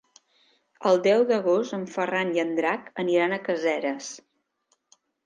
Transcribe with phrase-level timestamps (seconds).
[0.91, 4.09] El deu d'agost en Ferran i en Drac aniran a Caseres.